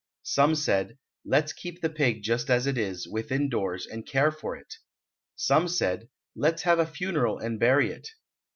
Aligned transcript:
"Some 0.23 0.55
said, 0.55 0.97
'Let's 1.25 1.53
keep 1.53 1.79
the 1.79 1.89
pig 1.91 2.23
just 2.23 2.49
as 2.49 2.65
it 2.65 2.75
is, 2.75 3.07
within 3.07 3.49
doors, 3.49 3.85
and 3.85 4.03
care 4.03 4.31
for 4.31 4.55
it.' 4.55 4.77
Some 5.35 5.67
said, 5.67 6.09
'Let's 6.35 6.63
have 6.63 6.79
a 6.79 6.87
funeral 6.87 7.37
and 7.37 7.59
bury 7.59 7.91
it.' 7.91 8.09